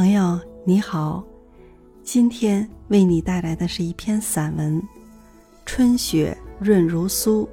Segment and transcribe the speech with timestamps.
[0.00, 1.22] 朋友你好，
[2.02, 4.80] 今天为你带来的是一篇散文
[5.66, 7.44] 《春雪润如酥》。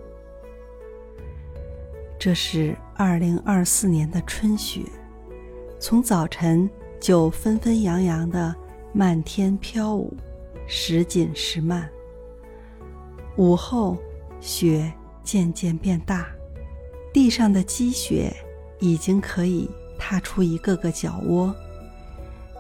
[2.18, 4.80] 这是二零二四年的春雪，
[5.78, 6.70] 从早晨
[7.02, 8.56] 就纷纷扬扬的
[8.94, 10.16] 漫天飘舞，
[10.70, 11.90] 时紧时慢。
[13.36, 13.98] 午后，
[14.40, 14.90] 雪
[15.22, 16.30] 渐渐变大，
[17.12, 18.34] 地上的积雪
[18.80, 21.54] 已经可以踏出一个个脚窝。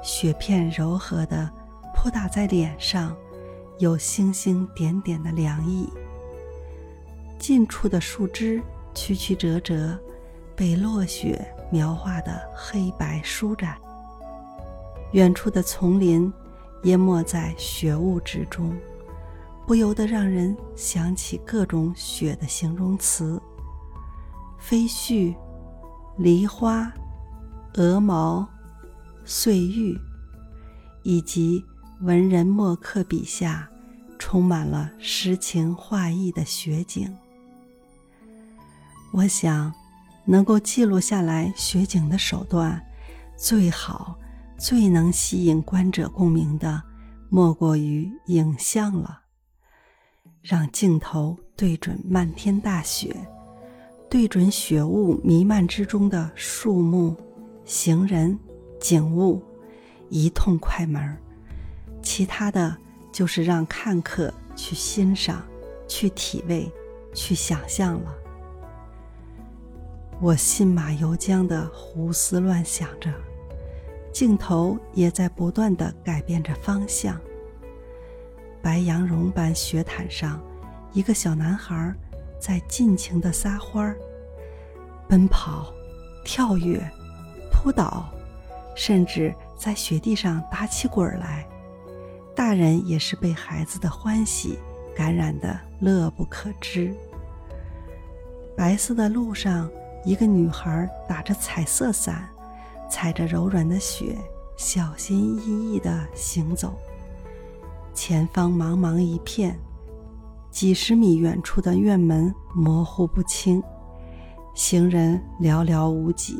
[0.01, 1.49] 雪片柔和的
[1.95, 3.15] 扑打在脸上，
[3.79, 5.89] 有星星点点的凉意。
[7.39, 8.61] 近处的树枝
[8.93, 9.97] 曲曲折折，
[10.55, 13.77] 被落雪描画的黑白舒展。
[15.11, 16.31] 远处的丛林
[16.83, 18.75] 淹没在雪雾之中，
[19.65, 23.41] 不由得让人想起各种雪的形容词：
[24.57, 25.35] 飞絮、
[26.17, 26.91] 梨花、
[27.75, 28.47] 鹅毛。
[29.29, 29.99] 碎玉，
[31.03, 31.61] 以及
[31.99, 33.69] 文人墨客笔下
[34.17, 37.13] 充满了诗情画意的雪景。
[39.11, 39.73] 我想，
[40.23, 42.81] 能够记录下来雪景的手段，
[43.35, 44.17] 最好、
[44.57, 46.81] 最能吸引观者共鸣的，
[47.27, 49.23] 莫过于影像了。
[50.41, 53.13] 让镜头对准漫天大雪，
[54.09, 57.13] 对准雪雾弥漫之中的树木、
[57.65, 58.39] 行人。
[58.87, 59.43] 景物
[60.07, 61.17] 一通快门
[62.01, 62.73] 其他的
[63.11, 65.45] 就是让看客去欣赏、
[65.89, 66.71] 去体味、
[67.13, 68.15] 去想象了。
[70.21, 73.13] 我信马由缰的胡思乱想着，
[74.13, 77.19] 镜头也在不断的改变着方向。
[78.61, 80.41] 白羊绒般雪毯上，
[80.93, 81.93] 一个小男孩
[82.39, 83.97] 在尽情的撒欢儿、
[85.09, 85.73] 奔跑、
[86.23, 86.81] 跳跃、
[87.51, 88.09] 扑倒。
[88.77, 91.45] 甚至在雪地上打起滚来，
[92.35, 94.59] 大人也是被孩子的欢喜
[94.95, 96.93] 感染的乐不可支。
[98.55, 99.67] 白色的路上，
[100.05, 102.29] 一个女孩打着彩色伞，
[102.87, 104.15] 踩着柔软的雪，
[104.55, 106.77] 小心翼翼地行走。
[107.95, 109.59] 前方茫茫一片，
[110.51, 113.61] 几十米远处的院门模糊不清，
[114.53, 116.39] 行人寥寥无几。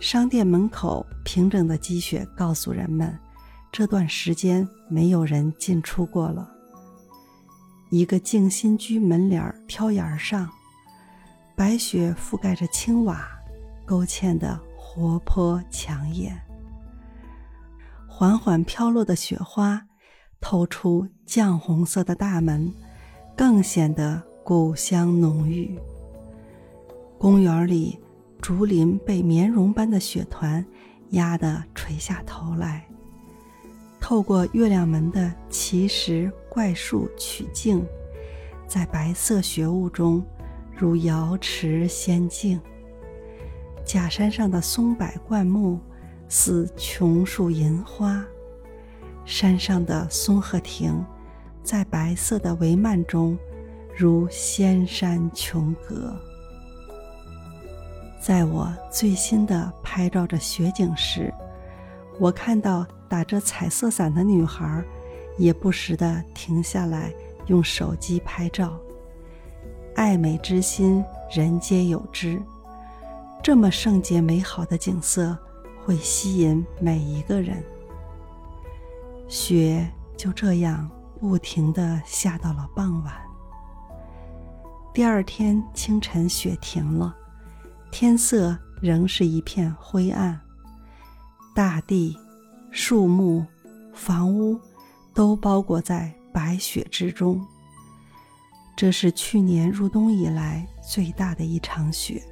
[0.00, 3.18] 商店门口平整的积雪告诉人们，
[3.72, 6.48] 这段时间没有人进出过了。
[7.90, 10.48] 一个静心居门帘儿挑檐上，
[11.56, 13.28] 白雪覆盖着青瓦，
[13.84, 16.40] 勾芡的活泼抢眼。
[18.06, 19.84] 缓缓飘落的雪花，
[20.40, 22.72] 透出绛红色的大门，
[23.36, 25.76] 更显得古香浓郁。
[27.18, 27.98] 公园里。
[28.40, 30.64] 竹林被棉绒般的雪团
[31.10, 32.86] 压得垂下头来，
[34.00, 37.84] 透过月亮门的奇石怪树曲径，
[38.66, 40.24] 在白色雪雾中
[40.76, 42.60] 如瑶池仙境。
[43.84, 45.78] 假山上的松柏灌木
[46.28, 48.24] 似琼树银花，
[49.24, 51.04] 山上的松鹤亭
[51.62, 53.36] 在白色的帷幔中
[53.96, 56.14] 如仙山琼阁。
[58.20, 61.32] 在我最新的拍照着雪景时，
[62.18, 64.84] 我看到打着彩色伞的女孩，
[65.38, 67.12] 也不时地停下来
[67.46, 68.76] 用手机拍照。
[69.94, 72.42] 爱美之心，人皆有之。
[73.42, 75.36] 这么圣洁美好的景色，
[75.84, 77.62] 会吸引每一个人。
[79.28, 80.90] 雪就这样
[81.20, 83.14] 不停地下到了傍晚。
[84.92, 87.14] 第二天清晨，雪停了。
[87.90, 90.38] 天色仍是一片灰暗，
[91.54, 92.16] 大地、
[92.70, 93.44] 树木、
[93.92, 94.58] 房屋
[95.12, 97.44] 都包裹在白雪之中。
[98.76, 102.22] 这是去年入冬以来最大的一场雪。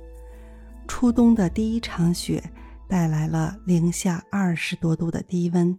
[0.87, 2.41] 初冬的第一场雪
[2.87, 5.77] 带来了零下二十多度的低温，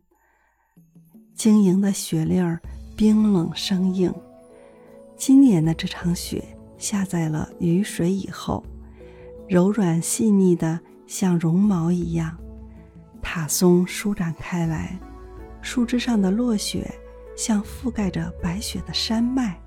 [1.34, 2.62] 晶莹的雪粒儿
[2.98, 4.14] 冰冷生硬。
[5.16, 6.44] 今年的这场雪
[6.78, 8.62] 下在了雨水以后。
[9.48, 12.38] 柔软细腻的，像绒毛一样，
[13.22, 15.00] 塔松舒展开来。
[15.62, 16.94] 树枝上的落雪，
[17.36, 19.58] 像覆盖着白雪的山脉。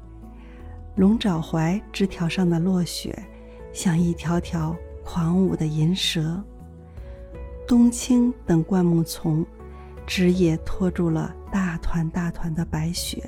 [0.96, 3.18] 龙爪槐枝条上的落雪，
[3.72, 6.42] 像一条条狂舞的银蛇。
[7.66, 9.46] 冬青等灌木丛，
[10.06, 13.22] 枝叶托住了大团大团的白雪，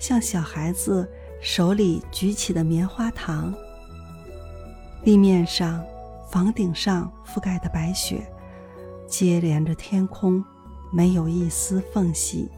[0.00, 1.08] 像小孩子
[1.40, 3.54] 手里举起的棉花糖。
[5.06, 5.84] 地面上、
[6.28, 8.26] 房顶上覆盖的白雪，
[9.06, 10.44] 接连着天空，
[10.90, 12.50] 没有一丝缝隙，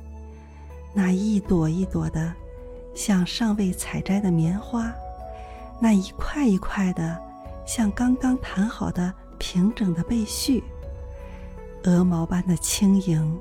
[0.94, 2.32] 那一朵一朵的，
[2.94, 4.90] 像尚未采摘的棉花，
[5.78, 7.20] 那一块一块的，
[7.66, 10.62] 像刚刚弹好的平整的被絮，
[11.84, 13.38] 鹅毛般的轻盈，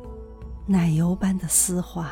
[0.65, 2.12] 奶油般的丝滑。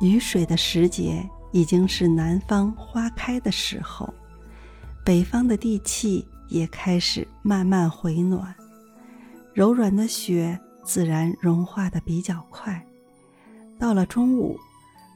[0.00, 4.08] 雨水的时节已经是南方花开的时候，
[5.06, 8.52] 北方的地气也开始慢慢回暖，
[9.54, 12.84] 柔软的雪自然融化的比较快。
[13.78, 14.58] 到了中午，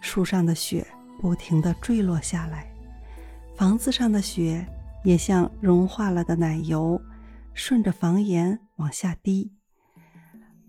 [0.00, 0.87] 树上的雪
[1.20, 2.72] 不停地坠落下来，
[3.56, 4.64] 房子上的雪
[5.02, 7.02] 也像融化了的奶油，
[7.52, 9.50] 顺着房檐往下滴。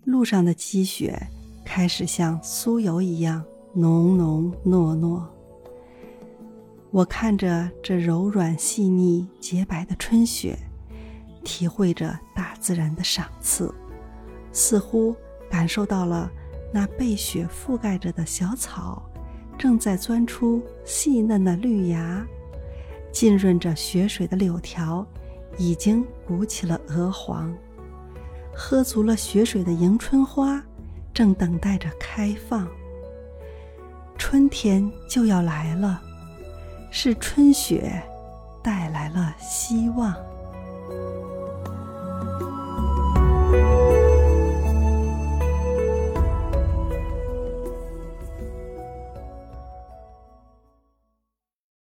[0.02, 1.28] 路上的积雪
[1.64, 3.44] 开始像酥油一样。
[3.74, 5.24] 浓浓糯糯，
[6.92, 10.58] 我看着这柔软细腻、洁白的春雪，
[11.42, 13.74] 体会着大自然的赏赐，
[14.52, 15.16] 似乎
[15.50, 16.30] 感受到了
[16.70, 19.02] 那被雪覆盖着的小草
[19.56, 22.22] 正在钻出细嫩的绿芽，
[23.10, 25.06] 浸润着雪水的柳条
[25.56, 27.50] 已经鼓起了鹅黄，
[28.54, 30.62] 喝足了雪水的迎春花
[31.14, 32.68] 正等待着开放。
[34.18, 36.02] 春天就要来了，
[36.94, 37.90] 是春雪
[38.62, 40.14] 带来了希望。